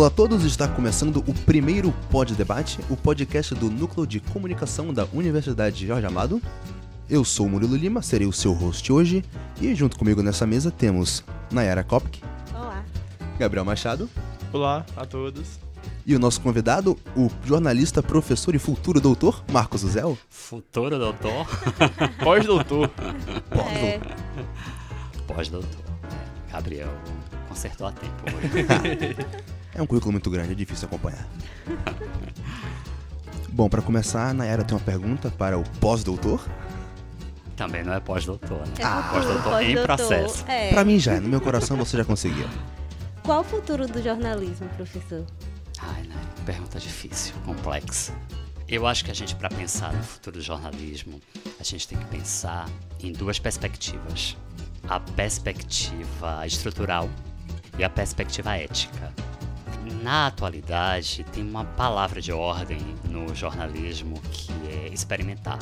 [0.00, 4.94] Olá a todos, está começando o primeiro Pod Debate, o podcast do Núcleo de Comunicação
[4.94, 6.40] da Universidade Jorge Amado.
[7.06, 9.22] Eu sou o Murilo Lima, serei o seu host hoje,
[9.60, 11.22] e junto comigo nessa mesa temos
[11.52, 12.18] Nayara Kopk,
[12.54, 12.82] Olá.
[13.38, 14.08] Gabriel Machado
[14.54, 15.60] Olá a todos.
[16.06, 20.16] e o nosso convidado, o jornalista, professor e futuro doutor Marcos Uzel.
[20.30, 21.46] Futuro doutor?
[22.24, 22.90] Pós-doutor.
[23.76, 24.00] É,
[25.26, 25.84] Pós-doutor.
[26.48, 26.88] É, Gabriel
[27.50, 29.50] consertou a tempo hoje.
[29.74, 31.26] É um currículo muito grande, é difícil acompanhar.
[33.52, 36.40] Bom, para começar, Nayara tem uma pergunta para o pós-doutor.
[37.56, 38.74] Também não é pós-doutor, né?
[38.78, 39.84] é Ah, pós-doutor em pós-doutor.
[39.84, 40.44] processo.
[40.48, 40.70] É.
[40.70, 42.48] Para mim já, é, no meu coração você já conseguiu.
[43.22, 45.26] Qual o futuro do jornalismo, professor?
[45.78, 46.16] Ai, né?
[46.46, 48.12] Pergunta difícil, complexa.
[48.66, 51.20] Eu acho que a gente, para pensar no futuro do jornalismo,
[51.58, 52.66] a gente tem que pensar
[53.02, 54.36] em duas perspectivas:
[54.88, 57.10] a perspectiva estrutural
[57.78, 59.12] e a perspectiva ética.
[60.02, 65.58] Na atualidade, tem uma palavra de ordem no jornalismo que é experimentar.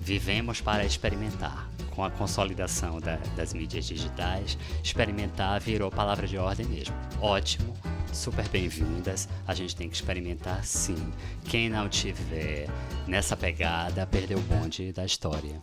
[0.00, 1.68] Vivemos para experimentar.
[1.90, 6.94] Com a consolidação da- das mídias digitais, experimentar virou palavra de ordem mesmo.
[7.20, 7.76] Ótimo,
[8.12, 9.28] super bem-vindas.
[9.46, 11.12] A gente tem que experimentar sim.
[11.44, 12.68] Quem não tiver
[13.06, 15.60] nessa pegada, perdeu o bonde da história.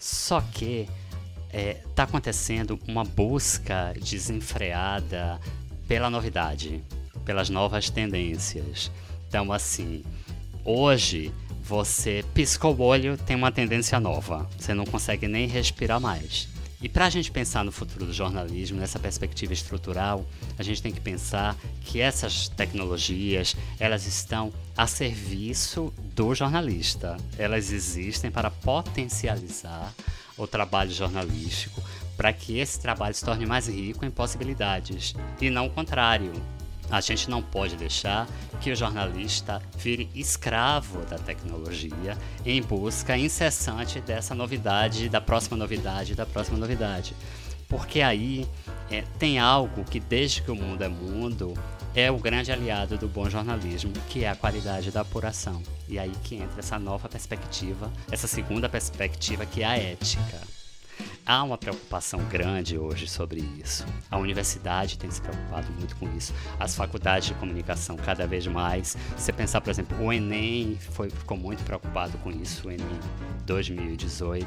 [0.00, 0.88] Só que
[1.52, 5.38] está acontecendo uma busca desenfreada
[5.86, 6.82] pela novidade,
[7.26, 8.90] pelas novas tendências.
[9.28, 10.02] Então, assim,
[10.64, 14.48] hoje você piscou o olho, tem uma tendência nova.
[14.56, 16.48] Você não consegue nem respirar mais.
[16.80, 20.24] E para a gente pensar no futuro do jornalismo, nessa perspectiva estrutural,
[20.58, 27.16] a gente tem que pensar que essas tecnologias elas estão a serviço do jornalista.
[27.36, 29.92] Elas existem para potencializar
[30.36, 31.82] o trabalho jornalístico,
[32.16, 36.32] para que esse trabalho se torne mais rico em possibilidades e não o contrário.
[36.90, 38.28] A gente não pode deixar
[38.60, 46.14] que o jornalista vire escravo da tecnologia em busca incessante dessa novidade, da próxima novidade,
[46.14, 47.14] da próxima novidade.
[47.68, 48.46] Porque aí
[48.90, 51.54] é, tem algo que, desde que o mundo é mundo,
[51.94, 55.62] é o grande aliado do bom jornalismo, que é a qualidade da apuração.
[55.88, 60.55] E aí que entra essa nova perspectiva, essa segunda perspectiva, que é a ética.
[61.28, 63.84] Há uma preocupação grande hoje sobre isso.
[64.08, 66.32] A universidade tem se preocupado muito com isso.
[66.56, 68.96] As faculdades de comunicação cada vez mais.
[69.16, 73.00] Se você pensar, por exemplo, o Enem foi, ficou muito preocupado com isso, o Enem
[73.44, 74.46] 2018.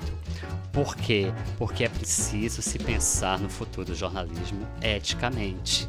[0.71, 1.33] Por quê?
[1.57, 5.85] Porque é preciso se pensar no futuro do jornalismo eticamente.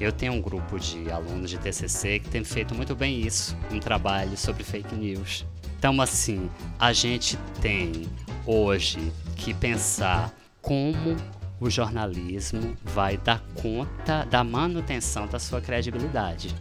[0.00, 3.78] Eu tenho um grupo de alunos de TCC que tem feito muito bem isso, um
[3.78, 5.46] trabalho sobre fake news.
[5.78, 8.08] Então, assim, a gente tem
[8.44, 11.16] hoje que pensar como
[11.60, 16.54] o jornalismo vai dar conta da manutenção da sua credibilidade.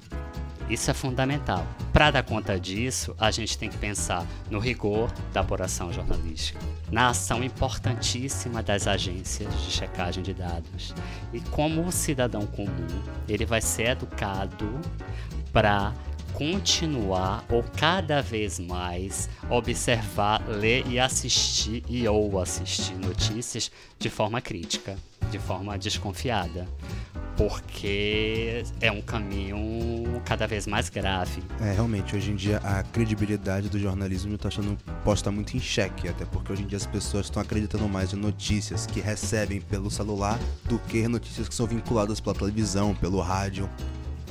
[0.70, 1.68] Isso é fundamental.
[1.92, 6.60] Para dar conta disso, a gente tem que pensar no rigor da apuração jornalística,
[6.92, 10.94] na ação importantíssima das agências de checagem de dados
[11.34, 14.80] e como o cidadão comum ele vai ser educado
[15.52, 15.94] para
[16.34, 24.42] continuar ou cada vez mais observar, ler e assistir e ou assistir notícias de forma
[24.42, 24.98] crítica,
[25.32, 26.68] de forma desconfiada,
[27.38, 31.42] porque é um caminho cada vez mais grave.
[31.62, 36.08] É, realmente, hoje em dia a credibilidade do jornalismo está sendo posta muito em xeque,
[36.08, 39.90] até porque hoje em dia as pessoas estão acreditando mais em notícias que recebem pelo
[39.90, 43.70] celular do que notícias que são vinculadas pela televisão, pelo rádio.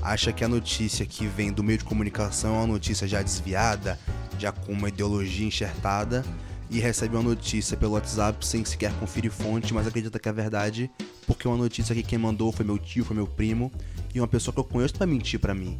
[0.02, 3.96] Acha que a notícia que vem do meio de comunicação é uma notícia já desviada,
[4.36, 6.24] já com uma ideologia enxertada,
[6.68, 10.90] e recebe uma notícia pelo WhatsApp sem sequer conferir fonte, mas acredita que é verdade,
[11.24, 13.70] porque uma notícia que quem mandou foi meu tio, foi meu primo,
[14.12, 15.78] e uma pessoa que eu conheço vai mentir pra mim.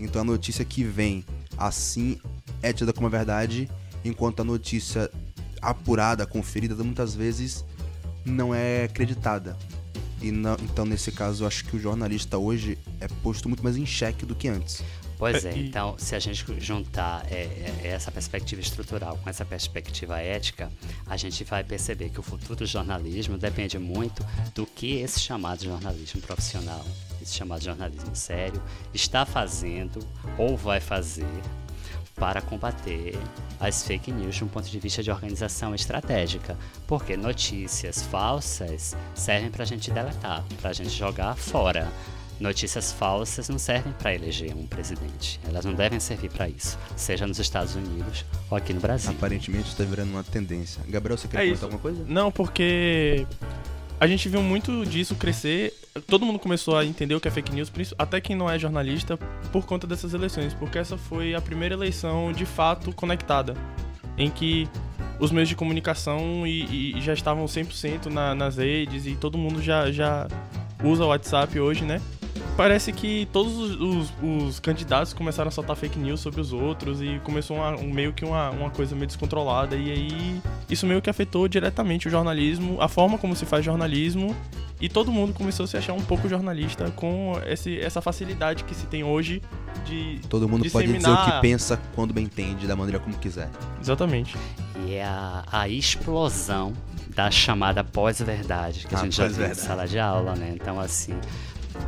[0.00, 1.24] Então a notícia que vem
[1.56, 2.18] assim
[2.62, 3.70] é tida como verdade,
[4.04, 5.08] enquanto a notícia
[5.62, 7.64] apurada, conferida, muitas vezes
[8.24, 9.56] não é acreditada.
[10.20, 13.76] E não- então, nesse caso, eu acho que o jornalista hoje é posto muito mais
[13.76, 14.82] em xeque do que antes.
[15.18, 17.42] Pois É, é, então se a gente juntar é,
[17.82, 20.72] é, essa perspectiva estrutural com essa perspectiva ética,
[21.06, 24.24] a gente vai perceber que o futuro do jornalismo depende muito
[24.54, 26.82] do que esse chamado jornalismo profissional,
[27.20, 28.62] esse chamado jornalismo sério,
[28.94, 30.00] está fazendo
[30.38, 31.26] ou vai fazer
[32.20, 33.18] para combater
[33.58, 36.56] as fake news de um ponto de vista de organização estratégica.
[36.86, 41.88] Porque notícias falsas servem para a gente deletar, para a gente jogar fora.
[42.38, 45.38] Notícias falsas não servem para eleger um presidente.
[45.46, 49.10] Elas não devem servir para isso, seja nos Estados Unidos ou aqui no Brasil.
[49.10, 50.82] Aparentemente está virando uma tendência.
[50.88, 51.64] Gabriel, você quer É comentar isso.
[51.66, 52.02] alguma coisa?
[52.08, 53.26] Não, porque
[54.00, 55.74] a gente viu muito disso crescer.
[56.06, 59.18] Todo mundo começou a entender o que é fake news, até quem não é jornalista,
[59.52, 63.54] por conta dessas eleições, porque essa foi a primeira eleição de fato conectada,
[64.16, 64.66] em que
[65.18, 69.60] os meios de comunicação e, e já estavam 100% na, nas redes e todo mundo
[69.60, 70.26] já, já
[70.82, 72.00] usa o WhatsApp hoje, né?
[72.56, 77.00] Parece que todos os, os, os, candidatos começaram a soltar fake news sobre os outros
[77.00, 79.76] e começou uma, um, meio que uma, uma coisa meio descontrolada.
[79.76, 84.36] E aí isso meio que afetou diretamente o jornalismo, a forma como se faz jornalismo.
[84.80, 88.74] E todo mundo começou a se achar um pouco jornalista com esse, essa facilidade que
[88.74, 89.42] se tem hoje
[89.84, 90.20] de.
[90.28, 91.02] Todo mundo disseminar...
[91.02, 93.50] pode dizer o que pensa quando bem entende, da maneira como quiser.
[93.80, 94.36] Exatamente.
[94.86, 96.72] E é a, a explosão
[97.14, 100.52] da chamada pós-verdade, que a, a gente já viu em sala de aula, né?
[100.54, 101.14] Então, assim,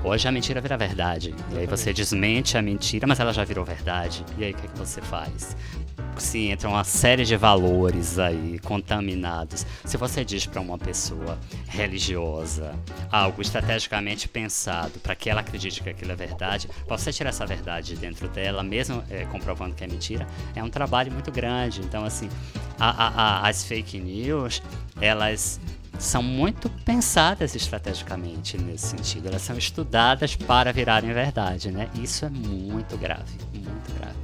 [0.05, 1.35] Hoje a mentira vira verdade.
[1.53, 4.25] E aí você desmente a mentira, mas ela já virou verdade.
[4.37, 5.57] E aí o que, é que você faz?
[6.19, 9.65] Se entra uma série de valores aí contaminados.
[9.85, 12.75] Se você diz para uma pessoa religiosa
[13.11, 17.47] algo estrategicamente pensado para que ela acredite que aquilo é verdade, para você tirar essa
[17.47, 21.81] verdade dentro dela, mesmo é, comprovando que é mentira, é um trabalho muito grande.
[21.81, 22.29] Então, assim,
[22.79, 24.63] a, a, a, as fake news,
[25.01, 25.61] elas
[25.99, 29.29] são muito pensadas estrategicamente nesse sentido.
[29.29, 31.89] Elas são estudadas para virarem verdade, né?
[31.95, 34.17] Isso é muito grave, muito grave.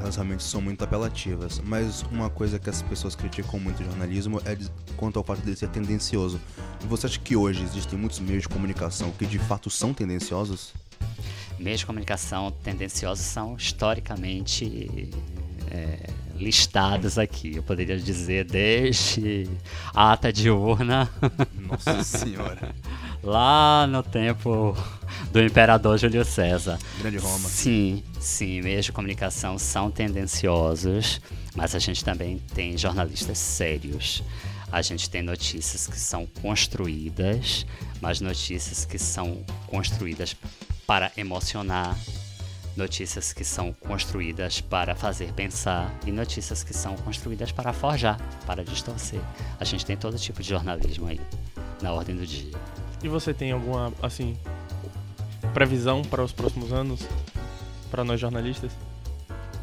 [0.00, 4.40] Elas realmente são muito apelativas, mas uma coisa que as pessoas criticam muito o jornalismo
[4.44, 4.58] é
[4.96, 6.40] quanto ao fato de ser tendencioso.
[6.80, 10.74] Você acha que hoje existem muitos meios de comunicação que de fato são tendenciosos?
[11.62, 15.08] Meios de comunicação tendenciosos são historicamente
[15.70, 17.56] é, listados aqui.
[17.56, 19.48] Eu poderia dizer desde
[19.94, 21.08] a ata de urna.
[21.54, 22.74] Nossa Senhora.
[23.22, 24.76] lá no tempo
[25.30, 26.80] do imperador Júlio César.
[26.98, 27.48] Grande Roma.
[27.48, 31.20] Sim, sim, meios de comunicação são tendenciosos,
[31.54, 34.22] mas a gente também tem jornalistas sérios.
[34.72, 37.64] A gente tem notícias que são construídas,
[38.00, 40.34] mas notícias que são construídas
[40.86, 41.96] para emocionar,
[42.76, 48.64] notícias que são construídas para fazer pensar e notícias que são construídas para forjar, para
[48.64, 49.20] distorcer.
[49.60, 51.20] A gente tem todo tipo de jornalismo aí
[51.80, 52.52] na ordem do dia.
[53.02, 54.36] E você tem alguma, assim,
[55.52, 57.06] previsão para os próximos anos
[57.90, 58.72] para nós jornalistas?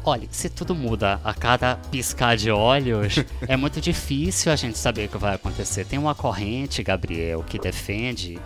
[0.02, 5.06] Olha, se tudo muda a cada piscar de olhos, é muito difícil a gente saber
[5.06, 5.84] o que vai acontecer.
[5.84, 8.38] Tem uma corrente, Gabriel, que defende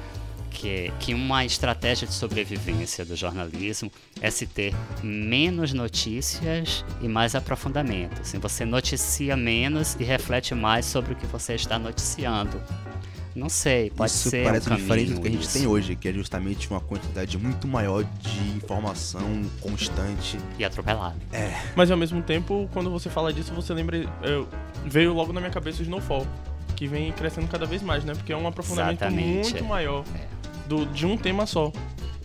[0.55, 3.91] que, que uma estratégia de sobrevivência do jornalismo
[4.21, 4.73] é se ter
[5.03, 8.21] menos notícias e mais aprofundamento.
[8.21, 12.61] Assim, você noticia menos e reflete mais sobre o que você está noticiando.
[13.35, 14.45] Não sei, pode isso ser.
[14.45, 15.59] parece um diferente do que a gente isso.
[15.59, 20.39] tem hoje, que é justamente uma quantidade muito maior de informação constante.
[20.57, 21.17] E atropelado.
[21.33, 21.53] É.
[21.75, 24.09] Mas ao mesmo tempo, quando você fala disso, você lembra.
[24.23, 24.47] Eu,
[24.87, 26.25] veio logo na minha cabeça o Snowfall,
[26.77, 28.15] que vem crescendo cada vez mais, né?
[28.15, 30.34] Porque é um aprofundamento Exatamente, muito é.
[30.67, 31.71] Do, de um tema só.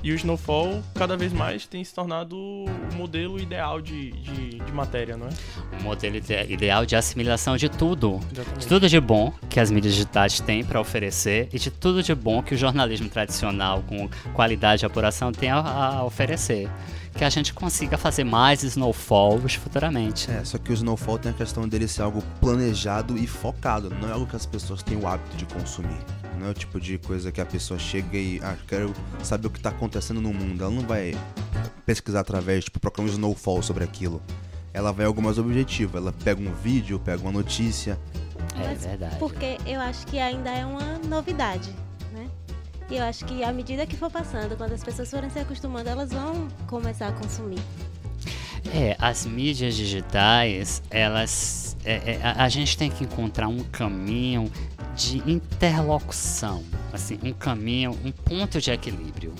[0.01, 2.65] E o Snowfall, cada vez mais, tem se tornado o
[2.95, 5.29] modelo ideal de, de, de matéria, não é?
[5.77, 8.21] Um modelo ide- ideal de assimilação de tudo.
[8.31, 8.59] Exatamente.
[8.61, 12.15] De tudo de bom que as mídias digitais têm para oferecer e de tudo de
[12.15, 16.69] bom que o jornalismo tradicional, com qualidade e apuração, tem a, a oferecer.
[17.17, 20.31] Que a gente consiga fazer mais snowfalls futuramente.
[20.31, 24.07] É, só que o Snowfall tem a questão dele ser algo planejado e focado, não
[24.07, 25.97] é algo que as pessoas têm o hábito de consumir.
[26.37, 28.93] Não é o tipo de coisa que a pessoa chega e, ah, quero
[29.23, 30.63] saber o que tá acontecendo no mundo.
[30.63, 31.17] Ela não vai
[31.85, 34.21] pesquisar através, tipo, procurar um Snowfall sobre aquilo.
[34.73, 37.99] Ela vai algo mais objetivo, ela pega um vídeo, pega uma notícia.
[38.55, 39.15] É verdade.
[39.17, 41.69] Porque eu acho que ainda é uma novidade,
[42.13, 42.29] né?
[42.89, 45.89] E eu acho que à medida que for passando, quando as pessoas forem se acostumando,
[45.89, 47.59] elas vão começar a consumir.
[48.73, 51.77] É, as mídias digitais, elas.
[51.83, 54.51] é, é, a, a gente tem que encontrar um caminho
[54.99, 59.33] de interlocução, assim, um caminho, um ponto de equilíbrio,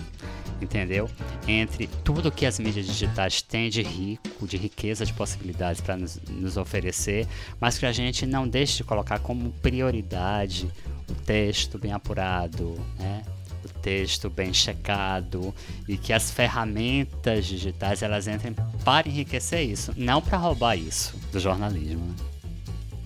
[0.61, 1.09] entendeu?
[1.45, 6.17] Entre tudo que as mídias digitais têm de rico, de riqueza de possibilidades para nos,
[6.29, 7.27] nos oferecer,
[7.59, 10.71] mas que a gente não deixe de colocar como prioridade
[11.09, 13.21] o texto bem apurado, né?
[13.65, 15.53] o texto bem checado
[15.89, 21.39] e que as ferramentas digitais elas entrem para enriquecer isso, não para roubar isso do
[21.41, 22.05] jornalismo.
[22.05, 22.28] né?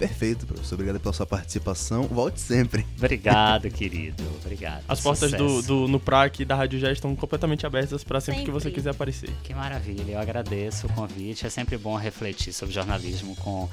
[0.08, 0.76] Perfeito, professor.
[0.76, 2.04] Obrigado pela sua participação.
[2.04, 2.86] Volte sempre.
[2.98, 4.22] Obrigado, querido.
[4.44, 4.84] Obrigado.
[4.86, 5.68] As portas do, Sucesso.
[5.68, 8.76] do, no PRAC e da Rádio já estão completamente abertas para sempre, que você Sempre.
[8.76, 9.30] quiser aparecer.
[9.44, 11.46] Que maravilha, eu agradeço o convite.
[11.46, 13.70] É sempre bom refletir sobre jornalismo com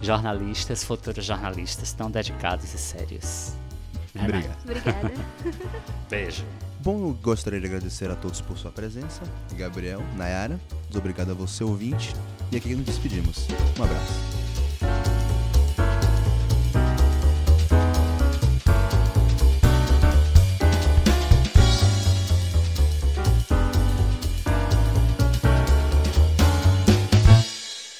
[0.00, 3.52] jornalistas, futuros jornalistas tão dedicados e sérios.
[4.12, 4.58] Né, Obrigado.
[4.64, 5.12] Obrigada.
[6.10, 6.44] Beijo.
[6.80, 9.22] Bom, eu gostaria de agradecer a todos por sua presença.
[9.52, 12.12] Gabriel, Nayara, muito obrigado a você, ouvinte.
[12.50, 13.46] E aqui nos despedimos.
[13.78, 14.43] Um abraço.